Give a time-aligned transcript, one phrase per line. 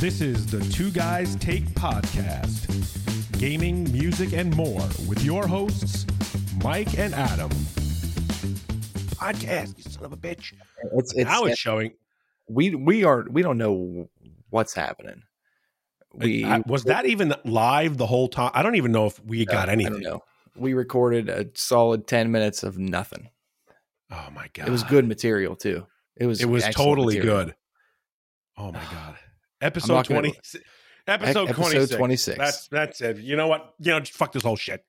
[0.00, 2.66] This is the Two Guys Take podcast
[3.38, 6.06] gaming, music, and more with your hosts,
[6.62, 7.50] Mike and Adam.
[9.18, 10.54] Podcast, you son of a bitch.
[10.94, 11.92] It's it's now it's showing.
[12.48, 14.08] we we are we don't know
[14.50, 15.22] what's happening.
[16.14, 18.52] We I- was that even live the whole time?
[18.54, 19.94] I don't even know if we got I anything.
[19.94, 20.20] don't know.
[20.56, 23.30] We recorded a solid ten minutes of nothing.
[24.10, 25.86] Oh my god, It was good material too.
[26.16, 27.44] It was It was totally material.
[27.46, 27.54] good.
[28.56, 29.16] Oh my god, I'm
[29.60, 30.38] episode not gonna- twenty.
[31.06, 31.96] Episode, Episode 26.
[31.96, 32.38] 26.
[32.38, 33.16] That's that's it.
[33.18, 33.72] You know what?
[33.78, 34.84] You know, just fuck this whole shit.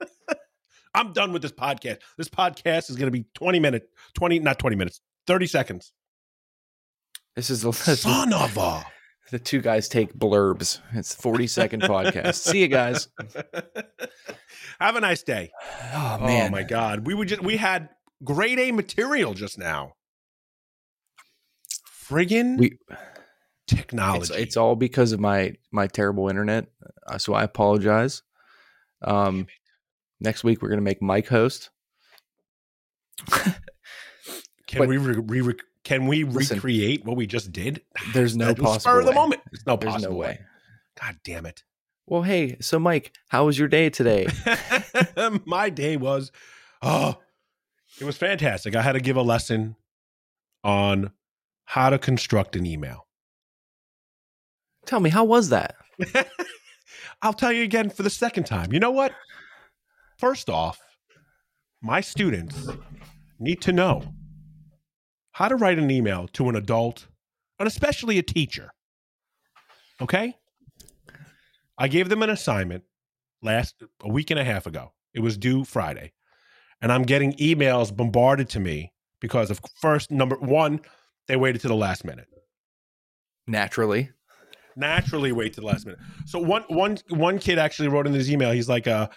[0.94, 1.98] I'm done with this podcast.
[2.16, 5.92] This podcast is going to be 20 minutes, 20, not 20 minutes, 30 seconds.
[7.36, 8.86] This is the, Son of a.
[9.32, 10.80] the two guys take blurbs.
[10.94, 12.36] It's forty second podcast.
[12.36, 13.08] See you guys.
[14.80, 15.50] Have a nice day.
[15.92, 16.48] Oh, oh man.
[16.48, 17.06] Oh my God.
[17.06, 17.90] We were just, we had
[18.24, 19.92] grade A material just now.
[22.08, 22.78] Friggin' we
[23.66, 24.32] technology.
[24.34, 26.66] it's, it's all because of my my terrible internet.
[27.06, 28.22] Uh, so I apologize.
[29.02, 29.46] Um,
[30.20, 31.70] next week we're gonna make Mike host.
[33.30, 33.54] can
[34.78, 35.54] but- we re, re,
[35.84, 36.56] can we Listen.
[36.56, 37.82] recreate what we just did?
[38.12, 39.14] There's no possible spur of the way.
[39.14, 39.42] moment.
[39.50, 40.40] There's no There's possible no way.
[41.00, 41.62] God damn it.
[42.06, 44.26] Well, hey, so Mike, how was your day today?
[45.46, 46.30] my day was
[46.82, 47.16] oh
[48.00, 49.74] it was fantastic i had to give a lesson
[50.62, 51.10] on
[51.64, 53.03] how to construct an email
[54.86, 55.76] Tell me, how was that?
[57.22, 58.72] i'll tell you again for the second time.
[58.72, 59.12] You know what?
[60.18, 60.80] First off
[61.80, 62.68] my students
[63.38, 64.02] need to know
[65.32, 67.06] how to write an email to an adult
[67.58, 68.70] and especially a teacher.
[70.00, 70.36] Okay?
[71.76, 72.84] I gave them an assignment
[73.42, 74.92] last a week and a half ago.
[75.12, 76.12] It was due friday.
[76.80, 80.80] And i'm getting emails bombarded to me because of first number one
[81.26, 82.28] they waited to the last minute.
[83.46, 84.10] Naturally,
[84.76, 86.00] naturally wait to the last minute.
[86.26, 88.52] So one one one kid actually wrote in his email.
[88.52, 89.08] He's like, uh,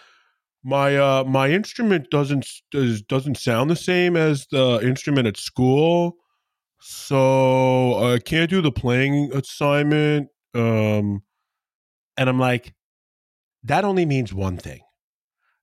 [0.64, 6.16] "My uh my instrument doesn't does, doesn't sound the same as the instrument at school,
[6.80, 11.22] so I can't do the playing assignment." Um,
[12.16, 12.74] and I'm like,
[13.62, 14.80] that only means one thing: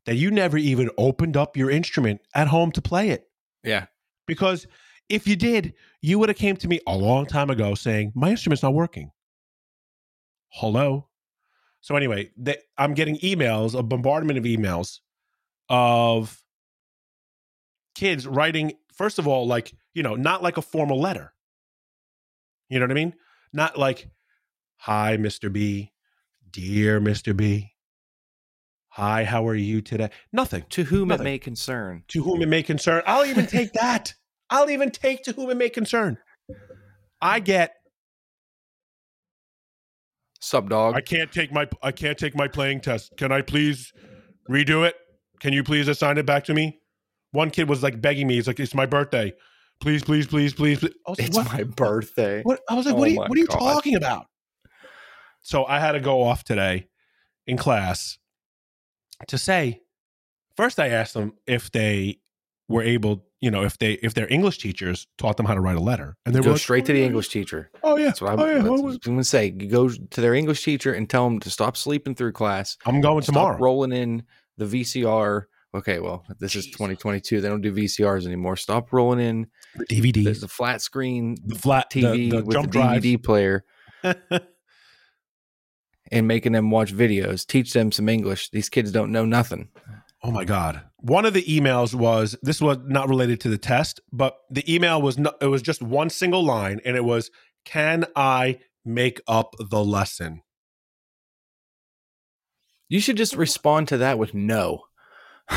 [0.05, 3.28] that you never even opened up your instrument at home to play it
[3.63, 3.85] yeah.
[4.28, 4.67] because
[5.09, 8.29] if you did you would have came to me a long time ago saying my
[8.29, 9.11] instrument's not working
[10.55, 11.07] hello
[11.81, 14.99] so anyway they, i'm getting emails a bombardment of emails
[15.69, 16.41] of
[17.93, 21.33] kids writing first of all like you know not like a formal letter
[22.69, 23.13] you know what i mean
[23.51, 24.09] not like
[24.77, 25.91] hi mr b
[26.51, 27.73] dear mr b
[28.87, 31.25] hi how are you today nothing To whom Nothing.
[31.27, 32.03] it may concern.
[32.07, 33.03] to whom it may concern.
[33.05, 34.13] I'll even take that.
[34.49, 36.17] I'll even take to whom it may concern.
[37.22, 37.75] I get.
[40.45, 40.95] Sup, dog?
[40.95, 41.67] I can't take my.
[41.81, 43.17] I can't take my playing test.
[43.17, 43.91] Can I please
[44.47, 44.95] redo it?
[45.39, 46.79] Can you please assign it back to me?
[47.31, 48.35] One kid was like begging me.
[48.35, 49.34] He's like, "It's my birthday.
[49.81, 50.94] Please, please, please, please." please.
[51.07, 51.51] Like, it's what?
[51.51, 52.44] my birthday.
[52.44, 52.61] What?
[52.69, 53.19] I was like, Oh "What are you?
[53.19, 53.73] What are you God.
[53.73, 54.28] talking about?"
[55.41, 56.89] So I had to go off today
[57.47, 58.19] in class
[59.28, 59.81] to say.
[60.55, 62.19] First, I asked them if they
[62.69, 65.75] were able, you know, if they if their English teachers taught them how to write
[65.78, 67.69] a letter, and they Go like, straight to "Oh, the yeah, English teacher.
[67.83, 68.53] Oh yeah, That's what I'm, oh, yeah.
[68.63, 69.51] that's what I'm gonna say.
[69.51, 72.75] Go to their English teacher and tell them to stop sleeping through class.
[72.88, 73.57] I'm going Stop tomorrow.
[73.59, 74.23] rolling in
[74.57, 75.44] the VCR.
[75.75, 77.39] Okay, well, this is 2022.
[77.39, 78.55] They don't do VCRs anymore.
[78.55, 82.72] Stop rolling in The the, DVDs, the flat screen the flat TV the, with jump
[82.72, 83.63] the DVD player
[86.11, 87.45] and making them watch videos.
[87.45, 88.50] Teach them some English.
[88.50, 89.69] These kids don't know nothing.
[90.25, 90.81] Oh my god!
[90.97, 95.00] One of the emails was this was not related to the test, but the email
[95.02, 97.30] was not, it was just one single line, and it was,
[97.63, 100.41] "Can I make up the lesson?"
[102.90, 104.85] You should just respond to that with no.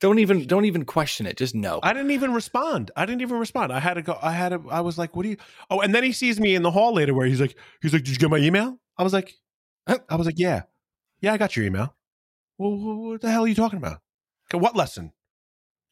[0.00, 1.36] don't even don't even question it.
[1.36, 1.80] Just no.
[1.82, 2.92] I didn't even respond.
[2.96, 3.72] I didn't even respond.
[3.72, 4.16] I had to go.
[4.22, 4.62] I had to.
[4.70, 5.36] I was like, "What do you?"
[5.68, 8.04] Oh, and then he sees me in the hall later, where he's like, "He's like,
[8.04, 9.34] did you get my email?" I was like,
[9.88, 10.62] "I was like, yeah,
[11.20, 11.94] yeah, I got your email."
[12.58, 14.00] Well, what the hell are you talking about?
[14.52, 15.12] What lesson?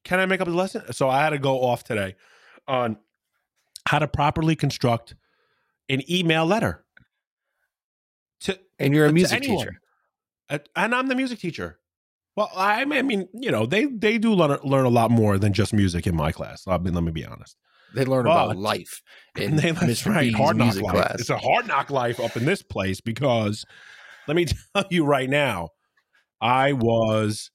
[0.04, 0.92] Can I make up the lesson?
[0.92, 2.16] So I had to go off today
[2.66, 2.96] on
[3.88, 5.14] how to properly construct
[5.88, 6.84] an email letter.
[8.40, 9.80] To and you're a music teacher.
[10.48, 11.78] And I'm the music teacher.
[12.36, 15.72] Well, I mean, you know, they they do learn learn a lot more than just
[15.72, 16.64] music in my class.
[16.68, 17.56] I mean, let me be honest.
[17.94, 19.00] They learn But- about life
[19.36, 20.14] in they, Mr.
[20.14, 20.92] right, hard knock life.
[20.92, 21.16] class.
[21.20, 23.64] It's a hard knock life up in this place because
[24.28, 25.70] let me tell you right now,
[26.40, 27.50] I was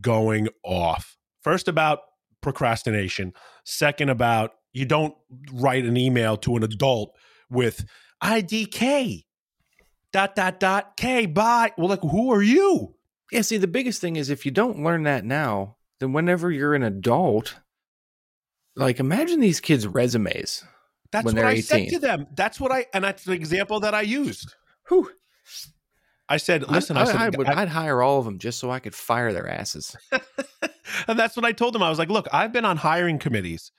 [0.00, 1.16] going off.
[1.42, 2.00] First about
[2.40, 3.32] procrastination.
[3.64, 5.14] Second about you don't
[5.52, 7.14] write an email to an adult
[7.50, 7.84] with
[8.22, 9.24] IDK
[10.12, 11.72] dot dot dot K bye.
[11.76, 12.94] Well, like who are you?
[13.32, 16.74] Yeah, see, the biggest thing is if you don't learn that now, then whenever you're
[16.74, 17.60] an adult,
[18.76, 20.64] like imagine these kids' resumes.
[21.10, 22.26] That's When what I said to them.
[22.34, 24.54] That's what I and that's the example that I used.
[24.88, 25.10] Whew.
[26.28, 28.70] I said, listen, I, I, said, I would, I'd hire all of them just so
[28.70, 29.94] I could fire their asses.
[31.08, 31.82] and that's what I told them.
[31.82, 33.72] I was like, look, I've been on hiring committees,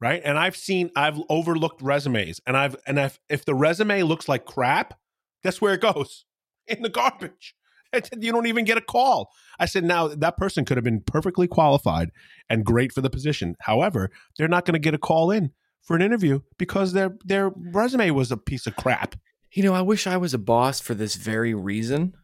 [0.00, 0.20] right?
[0.24, 4.44] And I've seen, I've overlooked resumes, and I've, and if if the resume looks like
[4.44, 4.94] crap,
[5.42, 6.24] guess where it goes?
[6.66, 7.54] In the garbage.
[7.94, 9.30] Said, you don't even get a call.
[9.60, 12.10] I said, now that person could have been perfectly qualified
[12.50, 13.54] and great for the position.
[13.60, 17.52] However, they're not going to get a call in for an interview because their their
[17.56, 19.14] resume was a piece of crap.
[19.54, 22.16] You know, I wish I was a boss for this very reason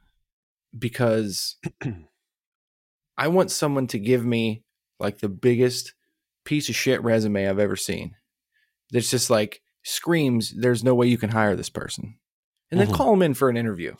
[0.76, 1.56] because
[3.16, 4.64] I want someone to give me
[4.98, 5.94] like the biggest
[6.44, 8.16] piece of shit resume I've ever seen.
[8.90, 12.18] That's just like screams, there's no way you can hire this person.
[12.70, 12.94] And then Mhm.
[12.94, 13.90] call them in for an interview.
[13.90, 13.98] And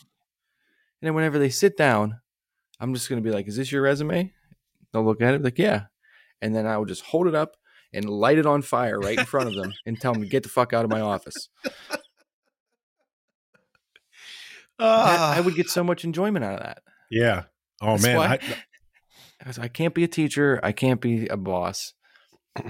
[1.06, 2.20] then whenever they sit down,
[2.80, 4.32] I'm just going to be like, is this your resume?
[4.92, 5.84] They'll look at it like, yeah.
[6.42, 7.56] And then I will just hold it up
[7.92, 10.42] and light it on fire right in front of them and tell them to get
[10.42, 11.48] the fuck out of my office.
[14.80, 16.82] Ah, I would get so much enjoyment out of that.
[17.10, 17.44] yeah.
[17.82, 18.38] Oh That's man, why- I,
[19.38, 20.60] Because I can't be a teacher.
[20.62, 21.94] I can't be a boss.
[22.56, 22.62] I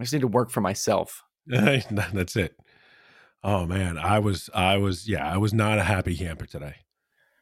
[0.00, 1.22] just need to work for myself.
[1.46, 2.54] That's it.
[3.44, 6.76] Oh man, I was I was yeah, I was not a happy camper today.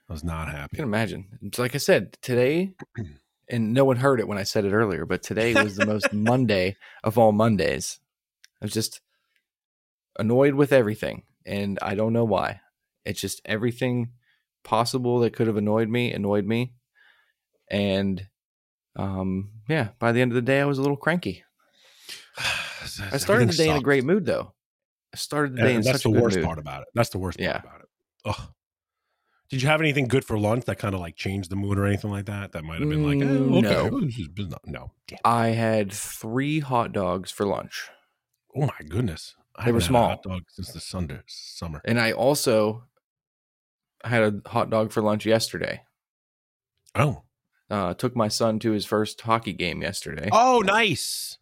[0.09, 0.77] I was not I happy.
[0.77, 1.27] can imagine.
[1.43, 2.73] It's like I said, today,
[3.51, 6.11] and no one heard it when I said it earlier, but today was the most
[6.13, 8.01] Monday of all Mondays.
[8.63, 9.01] I was just
[10.19, 12.61] annoyed with everything, and I don't know why.
[13.05, 14.11] It's just everything
[14.63, 16.75] possible that could have annoyed me annoyed me,
[17.71, 18.27] and
[18.97, 19.89] um, yeah.
[19.99, 21.45] By the end of the day, I was a little cranky.
[22.39, 24.53] I started the day in a great mood, though.
[25.13, 26.45] I started the day in And that's such the a worst mood.
[26.47, 26.89] part about it.
[26.95, 27.59] That's the worst Yeah.
[27.59, 27.89] part about it.
[28.25, 28.49] Ugh.
[29.49, 31.85] Did you have anything good for lunch that kind of like changed the mood or
[31.87, 32.53] anything like that?
[32.53, 34.01] That might have been like, oh, okay, no.
[34.01, 34.59] this is business.
[34.65, 34.93] No.
[35.25, 37.89] I had three hot dogs for lunch.
[38.55, 39.35] Oh my goodness.
[39.57, 40.21] I They were a hot small.
[40.23, 41.81] dog since the Sunday, summer.
[41.85, 42.85] And I also
[44.05, 45.83] had a hot dog for lunch yesterday.
[46.95, 47.23] Oh.
[47.71, 50.29] Uh, took my son to his first hockey game yesterday.
[50.33, 51.39] Oh, nice.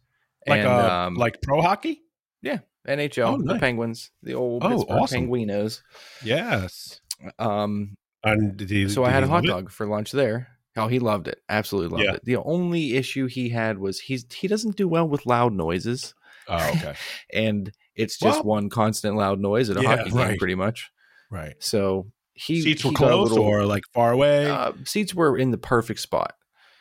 [0.47, 2.03] Like and, uh, um, like pro hockey?
[2.43, 2.59] Yeah.
[2.87, 3.59] NHL, oh, the.
[3.59, 5.27] Penguins, the old Oh, Pittsburgh awesome.
[5.29, 5.83] Penguinos.
[6.25, 7.01] Yes.
[7.39, 9.49] Um, And did he, so I had a hot love it?
[9.49, 10.49] dog for lunch there.
[10.77, 11.43] Oh, he loved it.
[11.49, 12.15] Absolutely loved Yeah.
[12.15, 12.25] it.
[12.25, 16.15] The only issue he had was he's he doesn't do well with loud noises,
[16.47, 16.95] Oh, okay.
[17.33, 20.39] and it's just Well- one constant loud noise at a Yeah, hockey game, right.
[20.39, 20.91] pretty much.
[21.31, 21.55] right.
[21.59, 22.07] So
[22.39, 24.49] he Seats were he close little- or like far away?
[24.51, 26.35] uh, seats were in the perfect spot.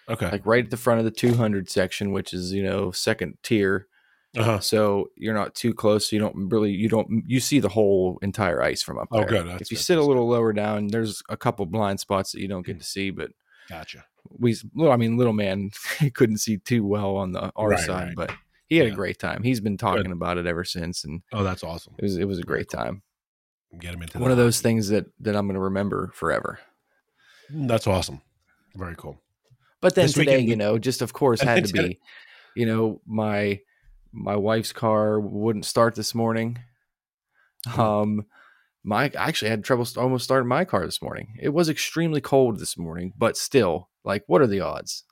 [0.09, 0.29] okay.
[0.31, 3.87] like right at the front of the 200 section which is you know second tier
[4.37, 4.59] uh-huh.
[4.59, 8.17] so you're not too close so you don't really you don't you see the whole
[8.21, 9.47] entire ice from up Oh, there good.
[9.47, 9.83] That's if you good.
[9.83, 12.85] sit a little lower down there's a couple blind spots that you don't get to
[12.85, 13.31] see but
[13.69, 14.05] Gotcha.
[14.37, 15.71] we little i mean little man
[16.13, 18.15] couldn't see too well on the our Right, side right.
[18.15, 18.31] but
[18.67, 18.93] he had Yeah.
[18.93, 21.95] a great time he's been talking about it ever since and Oh, that's awesome.
[21.97, 23.01] it was it was a great time
[23.79, 26.59] Get him into one of those things that that i'm going to remember forever
[27.49, 28.21] That's awesome.
[28.75, 29.21] Very cool.
[29.81, 31.99] But then This today, weekend you know, just of course had to be,
[32.55, 33.59] you know, my
[34.11, 36.59] my wife's car wouldn't start this morning.
[37.65, 37.79] Hmm.
[37.79, 38.25] Um,
[38.83, 41.35] my I actually had trouble almost starting my car this morning.
[41.39, 45.03] It was extremely cold this morning, but still, like, what are the odds?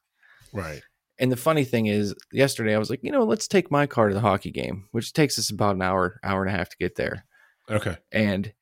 [0.54, 0.82] Right.
[1.18, 4.10] And the funny thing is, yesterday I was like, you know, let's take my car
[4.10, 6.78] to the hockey game, which takes us about an hour, hour and a half to
[6.78, 7.26] get there.
[7.70, 7.98] Okay.
[8.12, 8.54] And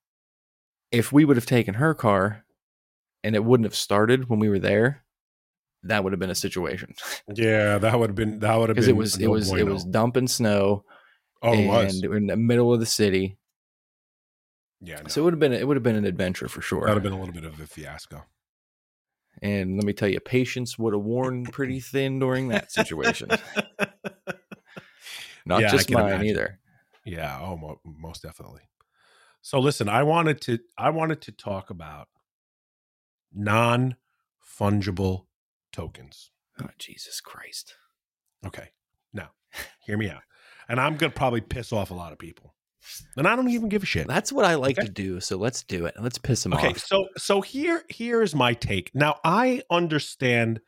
[0.92, 2.46] if we would have taken her car
[3.24, 5.04] and it wouldn't have started when we were there,
[5.84, 6.96] that would have been a situation.
[7.36, 9.56] Yeah, that would have been that would have been because it was it was it
[9.56, 9.74] no-bueno.
[9.74, 10.84] was dumping snow
[11.42, 13.38] oh it and was in the middle of the city
[14.82, 15.08] yeah no.
[15.08, 16.96] so it would have been it would have been an adventure for sure that would
[16.96, 18.24] have been a little bit of a fiasco.
[19.42, 23.30] and let me tell you patience would have worn pretty thin during that situation
[25.46, 26.28] not Yeah, just mine imagine.
[26.28, 26.60] either
[27.06, 28.62] yeah, oh mo- most definitely.
[29.44, 32.08] So listen, I wanted to I wanted to talk about
[33.34, 33.96] non
[34.60, 35.26] fungible
[35.72, 36.32] tokens.
[36.62, 37.76] oh jesus christ
[38.46, 38.70] Okay.
[39.14, 39.30] Now,
[39.86, 40.22] hear me out.
[40.68, 42.54] And I'm going to probably piss off a lot of people.
[43.16, 44.06] And I don't even give a shit.
[44.08, 44.88] that's what i like Okay.
[44.88, 47.84] to do so let's do it let's piss them Okay, off Okay, so so here
[47.90, 48.92] here's my take.
[48.94, 50.60] Now I understand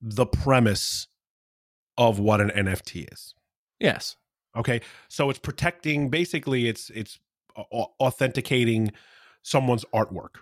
[0.00, 1.08] the premise
[1.98, 3.34] of what an NFT is.
[3.80, 4.16] yes
[4.56, 6.08] Okay, so it's protecting.
[6.10, 7.18] Basically, it's it's
[8.00, 8.92] authenticating
[9.42, 10.36] someone's artwork,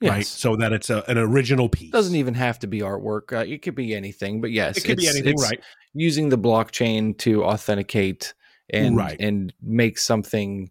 [0.00, 0.26] yes right?
[0.26, 1.90] So that it's a, an original piece.
[1.90, 4.96] doesn't even have to be artwork uh, it could be anything but yes it could
[4.98, 5.60] be anything, right?
[5.94, 8.34] using the blockchain to authenticate
[8.70, 9.16] and Right.
[9.20, 10.70] and make something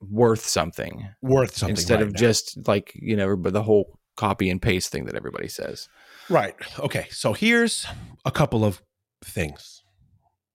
[0.00, 2.18] worth something worth something instead right of now.
[2.18, 5.88] just like you know but the whole copy and paste thing that everybody says
[6.28, 6.54] right.
[6.78, 7.86] Okay, so here's
[8.24, 8.82] a couple of
[9.24, 9.82] things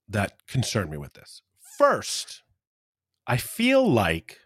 [0.08, 1.42] that concern me with this.
[1.80, 2.43] First,
[3.26, 4.40] I feel like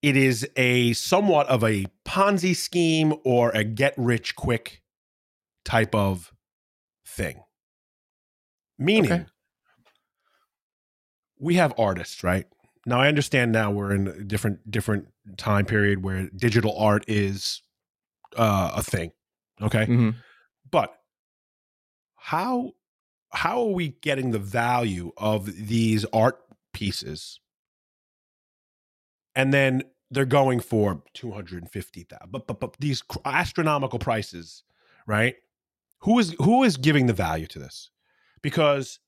[0.00, 4.82] it is a somewhat of a Ponzi scheme or a get rich quick
[5.64, 6.32] type of
[7.06, 7.42] thing.
[8.78, 9.26] Meaning, Okay.
[11.38, 12.46] we have artists, right?
[12.84, 15.06] Now I understand now we're in a different different
[15.36, 17.62] time period where digital art is
[18.36, 19.12] uh, a thing.
[19.60, 19.86] Okay.
[19.86, 20.16] Mhm.
[20.68, 20.92] But
[22.16, 22.72] how
[23.32, 26.38] how are we getting the value of these art
[26.72, 27.40] pieces?
[29.34, 32.30] And then they're going for 250,000.
[32.30, 34.62] But, but but these astronomical prices,
[35.06, 35.36] right?
[36.00, 37.90] Who is who is giving the value to this?
[38.42, 38.98] Because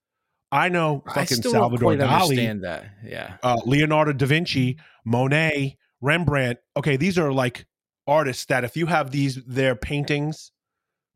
[0.51, 5.77] I know i fucking don't Salvador Dali, understand that yeah uh, Leonardo da Vinci, Monet,
[6.01, 6.59] Rembrandt.
[6.77, 7.67] Okay, these are like
[8.07, 10.53] artists that if you have these their paintings,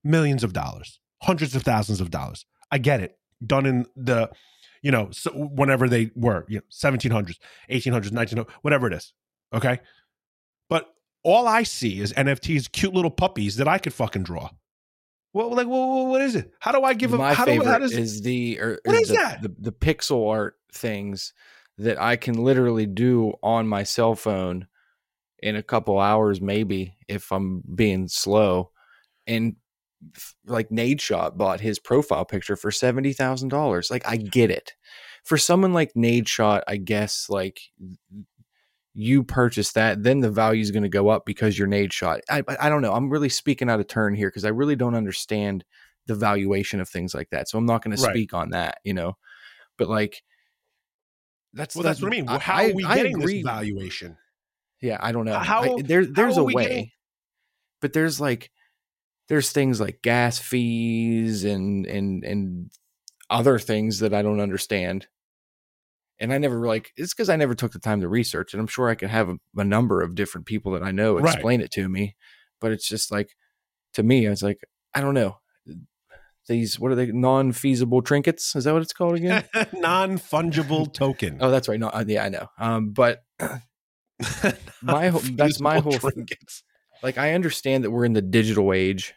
[0.04, 2.44] millions of dollars, hundreds of thousands of dollars.
[2.70, 3.18] I get it.
[3.44, 4.30] Done in the,
[4.82, 7.38] you know, so whenever they were, you know, 1700s,
[7.70, 9.12] 1800s, 1900s, whatever it is.
[9.52, 9.80] Okay.
[10.68, 14.50] But all I see is NFTs, cute little puppies that I could fucking draw.
[15.32, 16.52] Well, like, well, what is it?
[16.58, 18.96] How do I give a my how do, favorite how does, is the or, What
[18.96, 19.42] is is the, that?
[19.42, 21.32] The, the pixel art things
[21.76, 24.66] that I can literally do on my cell phone
[25.40, 28.70] in a couple hours, maybe if I'm being slow.
[29.26, 29.56] And
[30.46, 33.90] like Nadeshot bought his profile picture for seventy thousand dollars.
[33.90, 34.74] Like I get it.
[35.24, 37.60] For someone like Nadeshot, I guess like
[38.94, 42.20] you purchase that, then the value is going to go up because you're Nadeshot.
[42.30, 42.92] I I I don't know.
[42.92, 45.64] I'm really speaking out of turn here because I really don't understand
[46.06, 47.48] the valuation of things like that.
[47.48, 49.16] So I'm not going to speak on that, you know.
[49.76, 50.22] But like
[51.52, 52.26] that's well, the- that's what I mean.
[52.26, 53.42] Well, how are we I getting this agree.
[53.42, 54.16] valuation?
[54.80, 55.34] Yeah, I don't know.
[55.38, 56.90] How- I, there, there's a way, getting-
[57.80, 58.50] but there's like,
[59.28, 62.70] there's things like gas fees and and and
[63.30, 65.06] other things that I don't understand.
[66.20, 68.66] And I never like it's because I never took the time to research and I'm
[68.66, 71.32] sure I could have a, a number of different people that I know Right.
[71.34, 72.16] explain it to me,
[72.60, 73.36] but it's just like
[73.94, 74.60] to me, I was like,
[74.94, 75.38] I don't know.
[76.48, 78.56] These what are they non-feasible trinkets?
[78.56, 79.44] Is that what it's called again?
[79.74, 81.36] non fungible token.
[81.42, 81.78] oh, that's right.
[81.78, 82.46] No, uh, yeah, I know.
[82.58, 83.22] Um, but
[84.82, 86.62] my whole- that's my whole- trinkets.
[87.02, 89.14] like I understand that we're in the digital age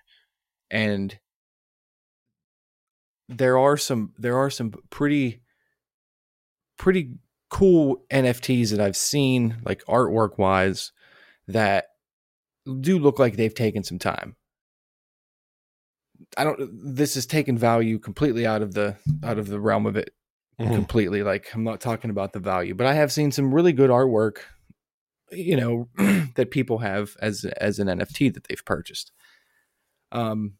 [0.71, 1.19] and
[3.29, 5.41] there are some there are some pretty
[6.77, 7.11] pretty
[7.49, 10.91] cool NFTs that I've seen like artwork wise
[11.47, 11.87] that
[12.79, 14.35] do look like they've taken some time.
[16.37, 19.95] I don't this has taken value completely out of the out of the realm of
[19.97, 20.13] it
[20.59, 20.73] Mhm.
[20.73, 21.23] completely.
[21.23, 24.37] Like I'm not talking about the value, but I have seen some really good artwork,
[25.31, 25.89] you know,
[26.35, 29.11] that people have as as an NFT that they've purchased.
[30.11, 30.53] Um,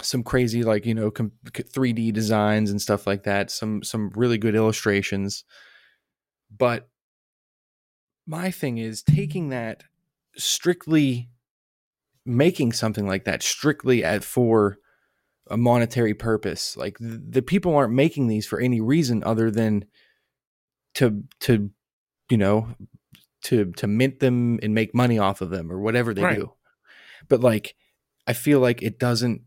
[0.00, 3.50] some crazy like you know com- 3D designs and stuff like that.
[3.50, 5.44] Some some really good illustrations,
[6.56, 6.88] but
[8.26, 9.84] my thing is taking that
[10.36, 11.30] strictly
[12.24, 14.76] making something like that strictly at for
[15.50, 19.82] a monetary purpose like the, the people aren't making these for any reason other than
[20.94, 21.70] to to
[22.28, 22.68] you know
[23.42, 26.36] to to mint them and make money off of them or whatever they Right.
[26.38, 26.52] do
[27.30, 27.74] but like
[28.26, 29.40] i feel like it doesn't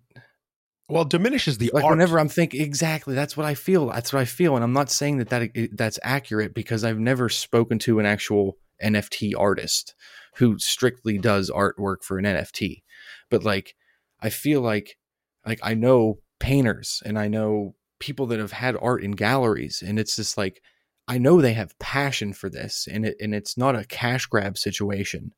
[0.91, 1.93] Well, it diminishes the like art.
[1.93, 4.91] whenever i'm thinking exactly that's what i feel that's what i feel and i'm not
[4.91, 9.95] saying that that that's accurate because i've never spoken to an actual nft artist
[10.35, 12.81] who strictly does artwork for an nft
[13.29, 13.75] but like
[14.21, 14.97] i feel like
[15.45, 19.97] like i know painters and i know people that have had art in galleries and
[19.97, 20.61] it's just like
[21.07, 24.57] i know they have passion for this and it and it's not a cash grab
[24.57, 25.33] situation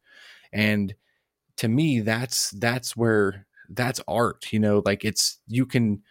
[0.51, 0.95] and
[1.57, 3.45] to me that's that's where
[3.75, 6.01] that's art you know like it's you can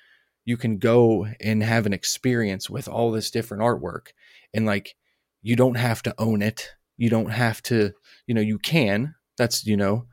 [0.44, 4.08] you can go and have an experience with all this different artwork
[4.52, 4.96] and like
[5.42, 7.92] you don't have to own it you don't have to
[8.26, 10.06] you know you can that's you know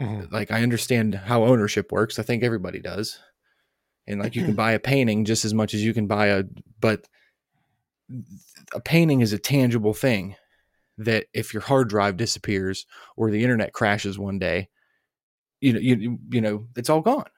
[0.00, 0.32] Mhm.
[0.32, 3.18] like i understand how ownership works i think everybody does
[4.06, 6.44] and like you can buy a painting just as much as you can buy a
[6.80, 7.06] but
[8.74, 10.34] a painting is a tangible thing
[10.98, 12.86] that if your hard drive disappears
[13.16, 14.68] or the internet crashes one day
[15.62, 17.30] you know you you know it's all gone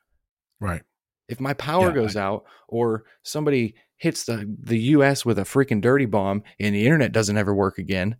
[0.61, 0.83] Right.
[1.28, 5.81] if my power Yeah, goes out or somebody hits the the US with a freaking
[5.81, 8.16] dirty bomb and the internet doesn't ever work again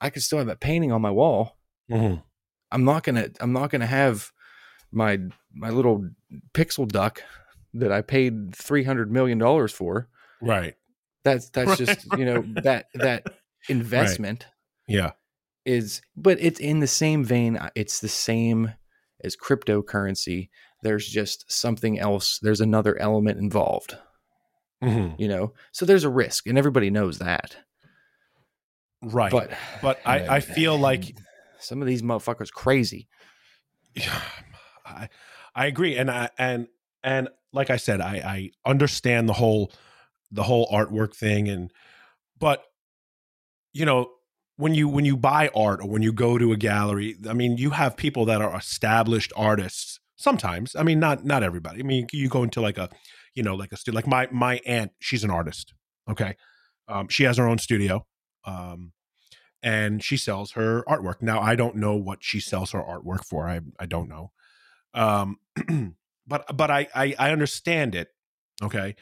[0.00, 1.56] I could still have that painting on my wall
[1.90, 2.22] Mhm.
[2.72, 4.32] I'm not going to I'm not going to have
[4.92, 5.18] my
[5.54, 6.08] my little
[6.52, 7.22] pixel duck
[7.74, 10.08] that I paid 300 million dollars for
[10.40, 10.74] Right.
[11.24, 13.24] That's that's just you know that that
[13.68, 14.46] investment
[14.86, 15.12] Yeah.
[15.64, 17.56] is, but it's in the same vein.
[17.56, 18.74] uh, It's the same
[19.24, 20.48] as cryptocurrency.
[20.82, 22.38] There's just something else.
[22.40, 23.96] There's another element involved.
[24.82, 25.18] Mhm.
[25.18, 27.56] You know, so there's a risk, and everybody knows that.
[29.02, 29.30] Right.
[29.30, 29.50] But,
[29.82, 31.16] But I, I feel like
[31.58, 33.08] some of these motherfuckers crazy.
[33.94, 34.20] Yeah,
[34.84, 35.08] I
[35.54, 36.68] I agree, and I and
[37.02, 39.72] and like I said, I I understand the whole
[40.32, 41.70] the whole artwork thing, and
[42.38, 42.64] but
[43.72, 44.10] you know
[44.56, 47.56] when you when you buy art or when you go to a gallery, I mean,
[47.56, 50.00] you have people that are established artists.
[50.16, 51.80] Sometimes, I mean, not not everybody.
[51.80, 52.88] I mean, you go into like a
[53.34, 53.96] you know like a studio.
[53.96, 55.74] like my my aunt, she's an artist.
[56.08, 56.36] Okay,
[56.88, 58.06] um, she has her own studio.
[58.44, 58.92] Um,
[59.64, 61.22] and she sells her artwork.
[61.22, 63.48] Now I don't know what she sells her artwork for.
[63.48, 64.30] I I don't know.
[64.92, 65.38] Um
[66.26, 68.08] but but I, I I understand it.
[68.62, 68.94] Okay.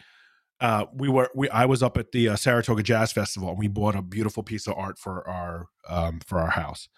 [0.62, 3.66] Uh we were we I was up at the uh, Saratoga Jazz Festival and we
[3.68, 6.88] bought a beautiful piece of art for our um for our house.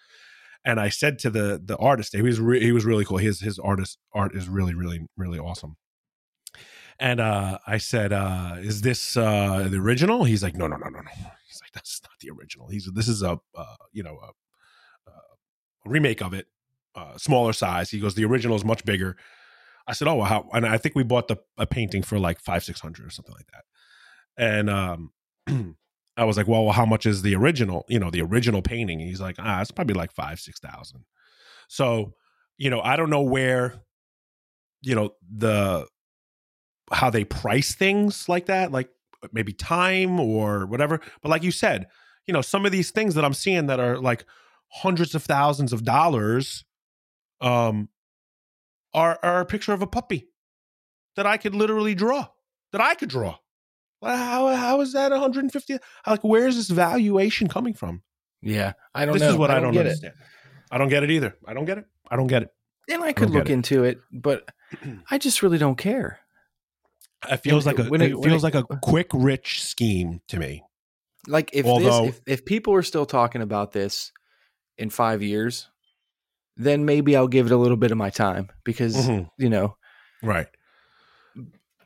[0.63, 3.17] And I said to the the artist, he was re- he was really cool.
[3.17, 5.77] His his artist art is really really really awesome.
[6.99, 10.25] And uh I said, uh is this uh the original?
[10.25, 11.11] He's like, no, no, no, no, no.
[11.47, 12.67] He's like, that's not the original.
[12.69, 15.13] He's this is a uh, you know a, a
[15.85, 16.47] remake of it,
[16.93, 17.89] uh, smaller size.
[17.89, 19.17] He goes, the original is much bigger.
[19.87, 20.49] I said, oh, well, how?
[20.53, 23.35] And I think we bought the a painting for like five six hundred or something
[23.35, 23.63] like that.
[24.37, 25.11] And um,
[26.17, 27.85] I was like, well, well, how much is the original?
[27.87, 28.99] You know, the original painting.
[28.99, 31.05] And he's like, ah, it's probably like five six thousand.
[31.67, 32.13] So,
[32.57, 33.81] you know, I don't know where,
[34.81, 35.87] you know, the
[36.91, 38.89] how they price things like that, like
[39.33, 41.01] maybe time or whatever.
[41.21, 41.87] But like you said,
[42.27, 44.25] you know, some of these things that I'm seeing that are like
[44.71, 46.65] hundreds of thousands of dollars,
[47.41, 47.89] um,
[48.95, 50.27] are are a picture of a puppy
[51.15, 52.27] that I could literally draw,
[52.71, 53.37] that I could draw.
[54.03, 55.77] How how is that 150?
[56.07, 58.01] Like, where is this valuation coming from?
[58.41, 59.29] Yeah, I don't This know.
[59.29, 59.89] is what I don't, get it.
[59.89, 60.13] understand.
[60.71, 61.35] I don't get it either.
[61.47, 61.85] I don't get it.
[62.09, 62.49] I don't get it.
[62.89, 63.53] And I could get look it.
[63.53, 64.47] into it, but
[65.11, 66.19] I just really don't care.
[67.29, 70.37] It feels like a when it, it- feels it- like a quick rich scheme to
[70.39, 70.63] me.
[71.27, 74.11] Like if Although- this, if, if people are still talking about this
[74.77, 75.67] in five years,
[76.57, 79.29] then maybe I'll give it a little bit of my time because Mhm.
[79.37, 79.75] you know,
[80.23, 80.47] Right.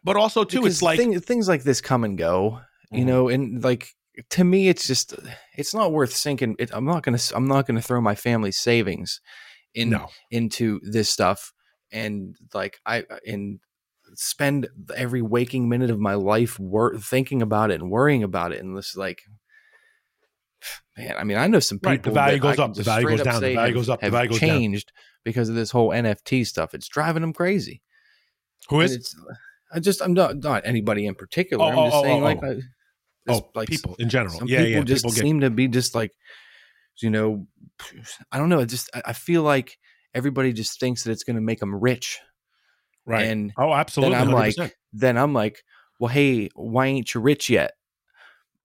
[0.04, 2.62] But also too, it's like thing- things like this come and go.
[2.92, 3.08] You Mhm.
[3.08, 3.94] know, and like
[4.30, 5.14] to me, it's just
[5.56, 6.56] it's not worth sinking.
[6.60, 9.22] It, I'm not gonna I'm not gonna throw my family's savings
[9.74, 10.08] in no.
[10.32, 11.54] into this stuff
[11.92, 13.60] and like I and
[14.16, 18.60] spend every waking minute of my life wor- thinking about it and worrying about it
[18.60, 19.22] and this like
[20.98, 23.22] man I mean I know some people Right, the value goes up, the value goes
[23.22, 24.50] down, the value goes up, the value goes down.
[24.50, 24.91] changed
[25.24, 27.82] because of this whole NFT stuff it's driving them crazy
[28.69, 28.91] Who is?
[28.91, 29.15] And it's
[29.72, 32.26] I just I'm not not anybody in particular Oh, I'm oh, just oh, saying oh,
[32.26, 32.48] like oh.
[32.52, 32.60] I,
[33.32, 34.39] Oh, like people in general.
[34.39, 34.84] some Yeah, people yeah.
[34.86, 36.12] just People get seem to be just like
[37.02, 37.45] you know
[38.32, 39.78] I don't know it just I- I feel like
[40.15, 42.19] everybody just thinks that it's going to make them rich
[43.06, 43.26] right.
[43.28, 44.15] and oh, absolutely.
[44.15, 44.72] I'm like, 100%.
[44.93, 45.62] then I'm like,
[46.00, 47.74] well, hey, why ain't you rich yet?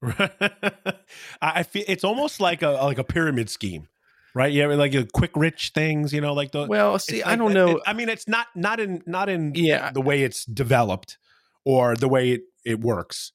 [1.40, 3.88] I feel it's almost like a like a pyramid scheme,
[4.34, 4.52] right?
[4.52, 6.66] Yeah, like a quick rich things, you know, like the.
[6.66, 7.76] Well, see, I don't know.
[7.76, 11.18] it- I mean, it's not not in not in yeah, the way it's developed
[11.64, 13.32] or the way it, it works.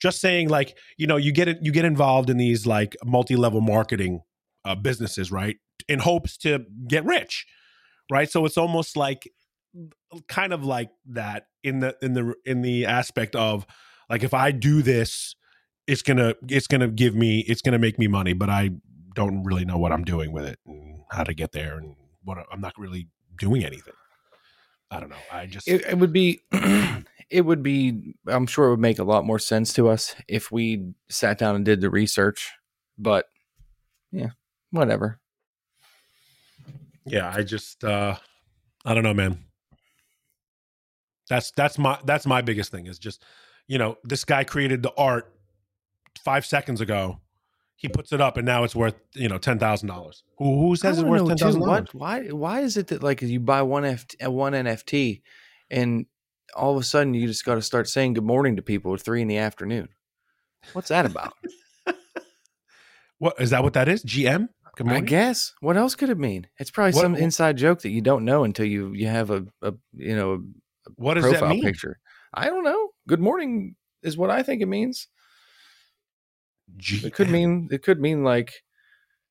[0.00, 3.36] Just saying, like you know, you get it, you get involved in these like multi
[3.36, 4.20] level marketing
[4.64, 5.56] uh, businesses, right?
[5.88, 7.46] In hopes to get rich,
[8.10, 8.30] right?
[8.30, 9.28] So it's almost like
[10.28, 13.64] kind of like that in the in the in the aspect of
[14.10, 15.34] like if I do this,
[15.86, 18.70] it's gonna it's gonna give me it's gonna make me money, but I
[19.14, 22.38] don't really know what I'm doing with it and how to get there and what
[22.50, 23.94] I'm not really doing anything.
[24.90, 25.16] I don't know.
[25.30, 26.40] I just it, it would be,
[27.30, 28.14] it would be.
[28.26, 31.56] I'm sure it would make a lot more sense to us if we sat down
[31.56, 32.52] and did the research.
[32.98, 33.26] But
[34.10, 34.30] yeah,
[34.70, 35.20] whatever.
[37.06, 38.14] yeah i just uh
[38.84, 39.38] i don't know man
[41.28, 43.24] that's that's my that's my biggest thing is just
[43.68, 45.32] you know this guy created the art
[46.24, 47.20] five seconds ago
[47.76, 50.76] he puts it up and now it's worth you know ten thousand dollars who who
[50.76, 53.84] says it's worth ten thousand dollars why, why is it that like you buy one
[53.84, 55.22] F, uh, one NFT,
[55.70, 56.06] and
[56.54, 59.00] all of a sudden you just got to start saying good morning to people at
[59.00, 59.88] three in the afternoon?
[60.74, 61.32] What's that about?
[63.18, 65.04] what is that what that is gm Good I morning?
[65.04, 65.52] guess.
[65.60, 66.46] What else could it mean?
[66.58, 69.44] It's probably What- some inside joke that you don't know until you you have a,
[69.60, 70.38] a you know a
[70.96, 71.98] what does that mean picture.
[72.32, 72.88] I don't know.
[73.06, 75.08] Good morning is what I think it means.
[76.78, 77.04] GM.
[77.04, 78.62] It could mean it could mean like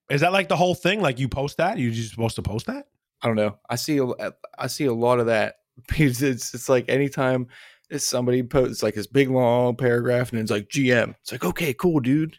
[0.09, 2.65] is that like the whole thing like you post that you just supposed to post
[2.67, 2.87] that
[3.21, 3.57] I don't know.
[3.69, 5.55] I see a, uh, I see a lot of that.
[5.87, 7.47] Because It's it's like anytime
[7.89, 11.15] It's somebody posts like this big long paragraph and it's like GM.
[11.21, 12.37] It's like, okay, cool, dude.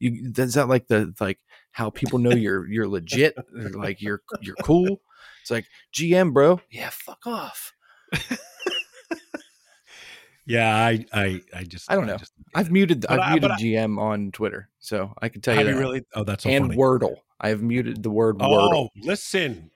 [0.00, 1.38] You is that like the like
[1.70, 5.00] how people know you're you're legit, like you're you're cool?
[5.42, 6.60] It's like GM, bro.
[6.70, 7.72] Yeah, fuck off.
[10.44, 12.16] Yeah, I, I, I just, I don't know.
[12.16, 15.40] just- I've muted But I've I- muted but I- GM on Twitter, so I can
[15.40, 15.72] tell you have that.
[15.74, 16.02] you really?
[16.14, 16.76] Oh, that's so and funny.
[16.76, 17.16] Wordle.
[17.40, 18.88] I have muted the word oh, Wordle.
[19.02, 19.70] listen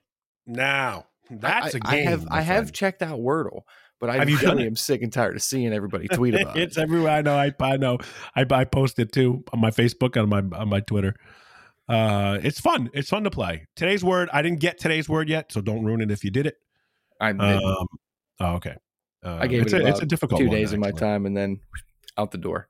[0.47, 1.07] now.
[1.31, 2.07] That's I, a I game.
[2.07, 3.63] I have I have checked out Wordle,
[4.01, 6.59] but I have you really am sick and tired of seeing everybody tweet about it's
[6.59, 6.63] it.
[6.63, 7.13] It's everywhere.
[7.13, 7.37] I know.
[7.37, 7.99] I, I know.
[8.37, 11.15] I, I post it too on my Facebook and on my on my Twitter.
[11.89, 12.91] Uh, it's fun.
[12.95, 13.67] It's fun to play.
[13.77, 14.29] Today's word.
[14.33, 16.57] I didn't get today's word yet, so don't ruin it if you did it.
[17.21, 17.87] I, Um,
[18.41, 18.77] oh, okay.
[19.27, 21.37] Uh, I gave it's it a, it's a difficult two days of my time and
[21.37, 21.61] then
[22.17, 22.69] out the door.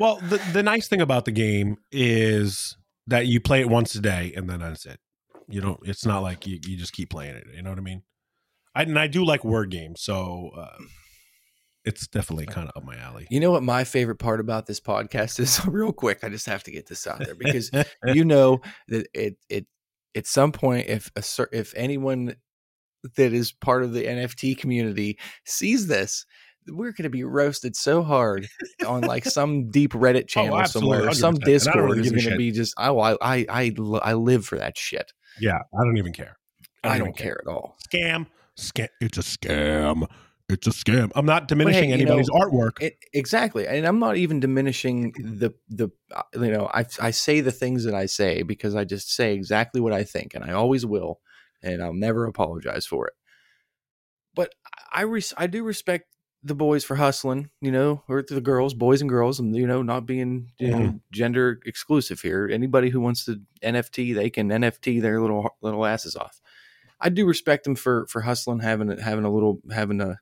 [0.00, 2.76] Well, the the nice thing about the game is
[3.06, 4.98] that you play it once a day and then that's it.
[5.48, 5.78] You don't.
[5.84, 7.46] It's not like you, you just keep playing it.
[7.54, 8.02] You know what I mean?
[8.74, 10.82] I and I do like word games, so uh,
[11.84, 13.26] it's definitely kind of up my alley.
[13.30, 15.64] You know what my favorite part about this podcast is?
[15.66, 17.70] Real quick, I just have to get this out there because
[18.06, 19.66] you know that it it
[20.16, 22.34] at some point if a if anyone
[23.16, 26.26] that is part of the NFT community sees this,
[26.68, 28.48] we're going to be roasted so hard
[28.86, 31.36] on like some deep Reddit channel Oh, somewhere, some 100%.
[31.36, 34.12] And I don't Discord really is going to be just I I I I, I
[34.14, 35.12] live for that shit.
[35.40, 36.38] Yeah, I don't even care.
[36.82, 37.76] I even don't care at all.
[37.88, 38.26] Scam.
[38.56, 38.88] Scam.
[39.00, 40.06] It's a scam.
[40.48, 41.10] It's a scam.
[41.14, 42.80] I'm not diminishing know, anybody's artwork.
[42.80, 47.40] It, exactly, and I'm not even diminishing the the uh, you know I I say
[47.40, 50.52] the things that I say because I just say exactly what I think, and I
[50.52, 51.20] always will,
[51.64, 53.14] and I'll never apologize for it.
[54.34, 54.54] But
[54.92, 56.06] I res- I do respect
[56.42, 59.82] the boys for hustling, you know, or the girls, boys and girls, and you know,
[59.82, 60.96] not being you know mm-hmm.
[61.10, 62.48] gender exclusive here.
[62.50, 66.40] Anybody who wants to NFT, they can NFT their little little asses off.
[67.00, 70.18] I do respect them for for hustling, having a- having a little having a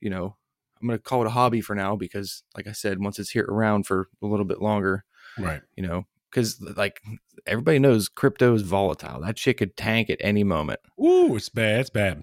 [0.00, 0.36] you know
[0.80, 3.30] I'm going to call it a hobby for now because, like I said, once it's
[3.30, 5.04] here around for a little bit longer,
[5.38, 5.60] right.
[5.76, 7.00] you know, because like
[7.48, 9.20] everybody knows crypto is volatile.
[9.20, 10.80] That shit could tank at any moment.
[11.02, 11.80] Ooh, it's bad.
[11.80, 12.22] It's bad.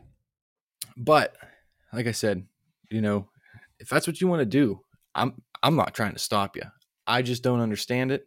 [0.97, 1.35] But
[1.93, 2.45] like I said,
[2.89, 3.27] you know,
[3.79, 4.79] if that's what you want to do,
[5.13, 6.63] I'm I'm not trying to stop you.
[7.07, 8.25] I just don't understand it.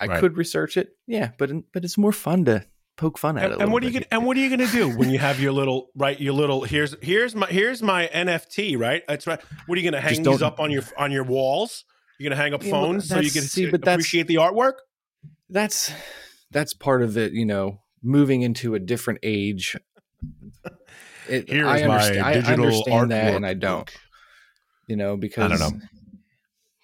[0.00, 0.20] I Right.
[0.20, 2.64] could research it, yeah, but but it's more fun to
[2.96, 3.58] poke fun at And, it.
[3.58, 5.40] a and what are you gonna and what are you gonna do when you have
[5.40, 9.76] your little right your little here's here's my here's my NFT right that's right what
[9.76, 11.84] are you gonna hang these up on your on your walls
[12.18, 14.74] you're gonna hang up Yeah, phones so you can see, see, but appreciate the artwork
[15.48, 15.92] that's
[16.54, 19.76] that's part of it you know moving into a different age
[21.28, 23.92] it, here's I, my understand, I digital understand that and i don't book.
[24.86, 25.86] you know because I don't know.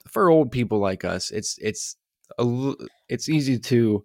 [0.09, 1.97] for old people like us it's it's
[2.39, 2.75] a,
[3.09, 4.05] it's easy to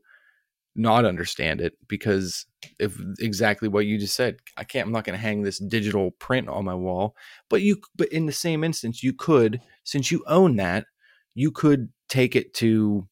[0.78, 2.46] not understand it because
[2.80, 6.12] if exactly what you just said i can't i'm not going to hang this digital
[6.20, 7.16] print on my wall
[7.50, 10.86] but you but in the same instance you could since you own that
[11.34, 13.08] you could take it to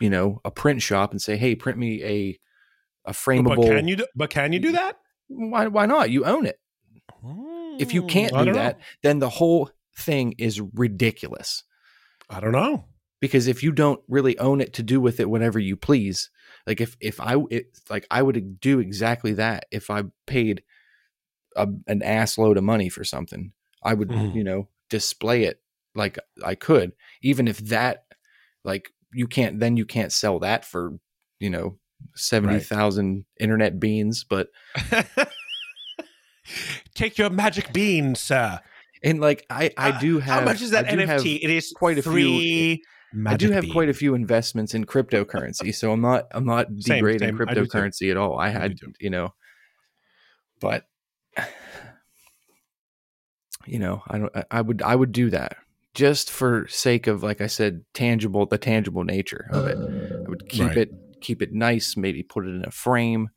[0.00, 2.38] you know a print shop and say hey print me a
[3.04, 4.98] a frameable but can you do, but can you do that?
[5.28, 6.10] Why, why not?
[6.10, 6.58] You own it.
[7.78, 8.60] If you can't Hmm, do don't know.
[8.60, 11.64] that then the whole thing is ridiculous.
[12.28, 12.84] I don't know.
[13.20, 16.30] Because if you don't really own it to do with it whatever you please
[16.66, 20.62] like if if i it, like i would do exactly that if i paid
[21.56, 24.34] a, an ass load of money for something i would Mhm.
[24.34, 25.60] you know display it
[25.94, 26.92] like i could.
[27.22, 28.04] Even if that
[28.64, 30.92] like you can't then you can't sell that for
[31.38, 31.78] you know
[32.16, 34.48] 70,000 internet beans but
[36.94, 38.60] take your magic bean sir.
[39.02, 41.40] And like i i Uh, do have how much is that I do have- NFT
[41.42, 42.78] it is quite a few-
[43.26, 46.98] I do have quite a few investments in cryptocurrency, so I'm not I'm not Same,
[46.98, 47.38] degrading same.
[47.38, 48.38] Cryptocurrency at all.
[48.38, 49.34] I had you know,
[50.60, 50.84] but
[53.66, 55.56] you know I don't I would I would do that
[55.94, 59.76] just for sake of like I said tangible the tangible nature of it.
[60.26, 60.76] I would keep Right.
[60.78, 63.28] it keep it nice, maybe put it in a frame.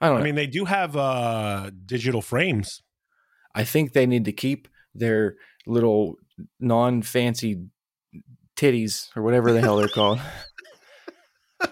[0.00, 0.24] I don't I know.
[0.24, 2.82] mean they do have uh digital frames
[3.54, 6.16] I think they need to keep their little
[6.58, 7.62] non fancy
[8.56, 10.20] titties or whatever the hell they're called.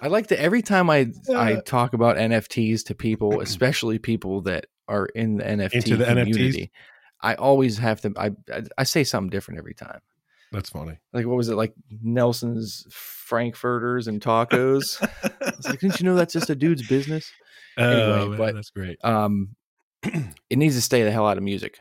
[0.00, 4.66] I like to every time I I talk about NFTs to people, especially people that
[4.88, 6.24] are in the NFT Into the NFTs?
[6.24, 6.72] community.
[7.22, 10.00] I always have to I I- I say something different every time.
[10.52, 14.96] that's funny Like what was it like Nelson's Frankfurters and tacos?
[15.42, 17.30] It's like didn't you know that's just a dude's business?
[17.78, 19.56] Anyway, Oh, man, but- that's great um,
[20.02, 21.78] it needs to stay the hell out of music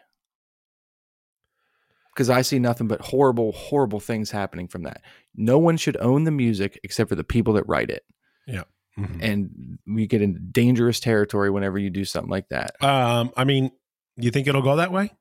[2.14, 5.02] because I see nothing but horrible, horrible things happening from that.
[5.36, 8.04] No one should own the music except for the people that write it,
[8.98, 9.20] Mhm.
[9.22, 12.72] and we get into dangerous territory whenever you do something like that.
[12.84, 13.72] Um, I mean,
[14.18, 15.12] you think it'll go that way?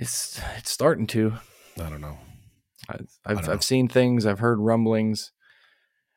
[0.00, 1.34] It's it's starting to.
[1.78, 2.16] I don't know.
[2.88, 3.52] I've I I've, don't know.
[3.52, 4.24] I've seen things.
[4.24, 5.30] I've heard rumblings.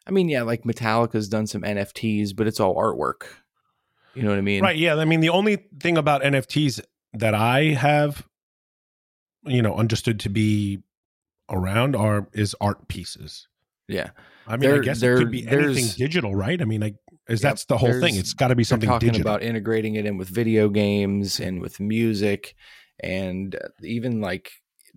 [0.07, 3.23] I mean, yeah, like Metallica's done some NFTs, but it's all artwork.
[4.15, 4.61] You know what I mean?
[4.63, 4.77] Right.
[4.77, 4.95] Yeah.
[4.95, 6.81] I mean, the only thing about NFTs
[7.13, 8.25] that I have,
[9.43, 10.83] you know, understood to be
[11.49, 13.47] around are is art pieces.
[13.87, 14.11] Yeah.
[14.47, 16.61] I mean, I There- guess it could be anything digital, right?
[16.61, 16.93] I mean, I,
[17.27, 18.15] is Yep, that's the whole thing.
[18.15, 19.29] It's got to be something talking digital.
[19.29, 22.55] about integrating it in with video games and with music
[23.03, 24.51] and uh, even like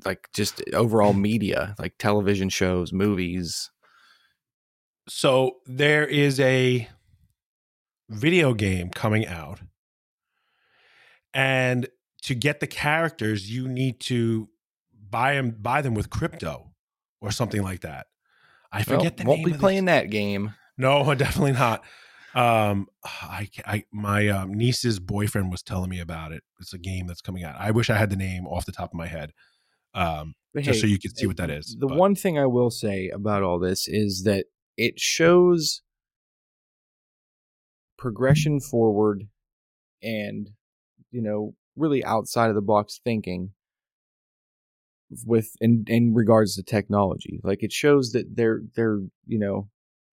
[0.04, 3.70] like just overall media, like television shows, movies.
[5.08, 6.88] so there is a
[8.08, 9.60] video game coming out,
[11.34, 11.88] and
[12.22, 14.48] to get the characters, you need to
[15.08, 16.72] buy them buy them with crypto
[17.20, 18.06] or something like that.
[18.72, 19.52] I Well, forget the won't name.
[19.52, 20.54] be playing that game.
[20.76, 21.84] No, definitely not.
[22.36, 26.42] Um, I, I my um, niece's boyfriend was telling me about it.
[26.60, 27.56] It's a game that's coming out.
[27.58, 29.32] I wish I had the name off the top of my head,
[29.94, 31.74] um, But just so you could see what that is.
[31.80, 34.46] The But- one thing I will say about all this is that
[34.76, 35.80] it shows
[37.96, 39.24] progression forward
[40.02, 40.50] and
[41.10, 43.52] you know really outside of the box thinking
[45.24, 49.70] with in in regards to technology like it shows that they're they're you know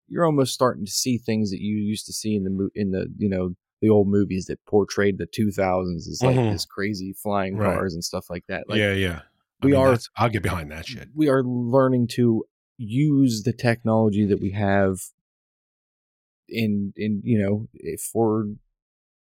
[0.10, 3.08] you're almost starting to see things that you used to see in the in the
[3.18, 6.52] you know the old movies that portrayed the 2000s as like Mhm.
[6.52, 7.74] this crazy flying Right.
[7.76, 9.22] cars and stuff like that like yeah, yeah.
[9.62, 11.10] I we mean, are- I'll get behind that shit.
[11.16, 12.46] we are learning to
[12.78, 15.00] use the technology that we have
[16.48, 18.46] in in you know eh, for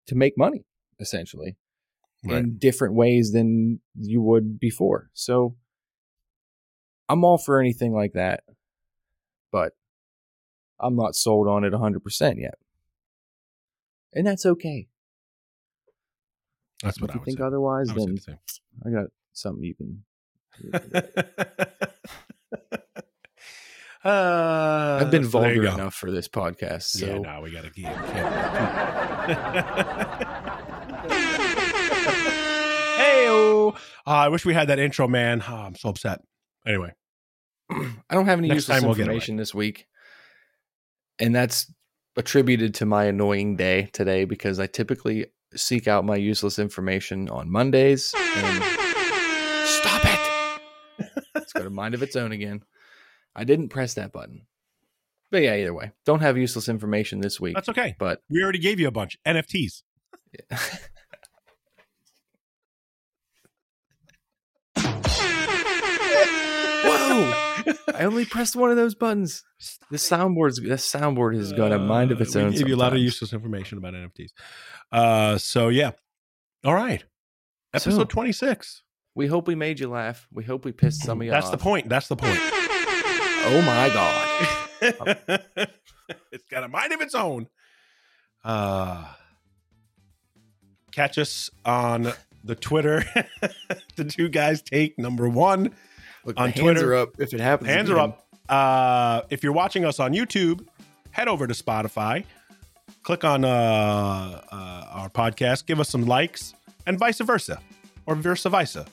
[0.07, 0.64] to make money
[1.01, 1.57] essentially
[2.24, 2.38] Right.
[2.44, 5.55] in different ways than you would before so
[7.09, 8.42] i'm all for anything like that
[9.53, 9.72] but
[10.81, 12.55] i'm not sold on it 100% yet
[14.12, 14.88] and that's okay
[16.83, 17.45] That's what if I you think say.
[17.45, 18.17] otherwise I then
[18.87, 20.05] i got something you can
[24.05, 27.87] uh, i've been vulgar enough for this podcast so Yeah, no, we gotta keep.
[32.97, 33.75] hey, oh,
[34.07, 35.43] I wish we had that intro, man.
[35.47, 36.21] Oh, I'm so upset.
[36.67, 36.93] Anyway,
[37.71, 39.87] I don't have any Next useless we'll information this week.
[41.20, 41.72] And that's
[42.16, 47.50] attributed to my annoying day today because I typically seek out my useless information on
[47.50, 48.64] Mondays and
[49.66, 50.61] stop it.
[51.37, 52.62] it's got a mind of its own again.
[53.35, 54.46] I didn't press that button.
[55.31, 57.54] But yeah, either way, don't have useless information this week.
[57.54, 57.94] that's okay.
[57.98, 59.83] But We already gave you a bunch NFTs.
[60.50, 60.59] Whoa!
[67.94, 69.42] I only pressed one of those buttons.
[69.90, 72.50] The soundboard's the soundboard has got a mind of its Uh, own.
[72.50, 74.31] We gave you a lot of useless information about NFTs.
[74.92, 75.92] Uh, so yeah.
[76.64, 77.04] All right.
[77.74, 78.83] Episode So- 26.
[79.14, 80.28] We hope we made you laugh.
[80.33, 81.37] We hope we pissed some of you off.
[81.37, 81.52] That's off.
[81.52, 81.88] the point.
[81.88, 82.38] That's the point.
[82.40, 84.48] Oh my god.
[86.33, 87.48] it's got a mind of its own.
[88.44, 89.04] Uh,
[90.92, 92.12] catch us on
[92.44, 93.04] the Twitter.
[93.96, 95.74] the two guys take number one.
[96.24, 97.70] Look, On hands Twitter, are up if it happens.
[97.70, 98.26] Hands are up.
[98.48, 100.66] Uh, if you're watching us on YouTube,
[101.11, 102.24] head over to Spotify,
[103.02, 103.48] click on uh,
[104.50, 106.54] uh, our podcast, give us some likes,
[106.87, 107.61] and vice versa,
[108.07, 108.87] or versa versa,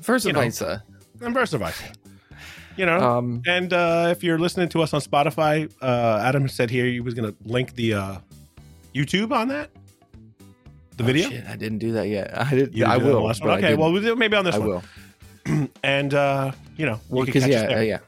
[0.00, 0.66] First you of know.
[0.68, 0.78] all,
[1.26, 1.84] and versa versa.
[2.76, 2.98] You know.
[2.98, 6.98] um, And uh, if you're listening to us on Spotify, uh, Adam said here he
[7.00, 8.16] was going to link the uh,
[8.94, 9.70] YouTube on that,
[10.96, 11.28] the oh, video.
[11.30, 12.36] shit, I didn't do that yet.
[12.40, 12.74] I did.
[12.76, 13.24] You I did that on the will.
[13.26, 13.50] last but?
[13.50, 14.68] I Okay, well, we'll do it maybe on this I one.
[14.68, 14.82] will.
[15.82, 17.78] And uh, you know, Well, can because catch us yeah, there.
[17.78, 17.98] uh, yeah,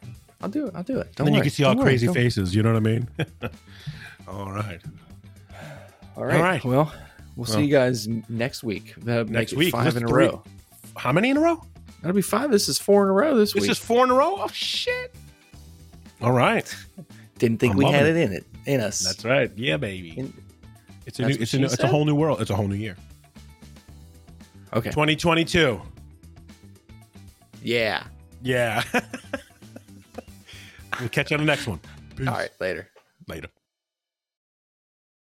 [0.41, 0.73] I'll do it.
[0.75, 1.15] I'll do it.
[1.17, 1.91] Don't and then you can see all Don't worry.
[1.93, 2.55] crazy Don't- faces.
[2.55, 3.09] You know what I mean?
[4.29, 4.81] all right.
[6.17, 6.41] All right.
[6.41, 6.65] right.
[6.65, 6.93] Well,
[7.37, 8.95] we'll see you guys next week.
[8.99, 9.73] That'll Next week.
[9.73, 10.43] five in a three- row.
[10.97, 11.63] How many in a row?
[12.01, 12.51] That'll be five.
[12.51, 13.71] This is four in a row this, This week.
[13.71, 14.37] is four in a row.
[14.39, 15.15] Oh shit!
[16.23, 16.75] All right,
[17.39, 19.01] Didn't think I'm we had loving it in it in us.
[19.01, 19.51] that's right.
[19.57, 20.11] Yeah, baby.
[20.17, 20.33] In-
[21.05, 21.37] It's a new.
[21.39, 22.41] It's a new, it's a whole new world.
[22.41, 22.97] It's a whole new year.
[24.73, 24.91] okay.
[24.91, 25.81] 2022.
[27.63, 28.05] Yeah.
[28.43, 28.83] Yeah.
[31.01, 31.81] we'll catch you on the next one.
[32.17, 32.29] Peace.
[32.29, 32.51] All right.
[32.61, 32.89] Later.
[33.29, 33.49] Later.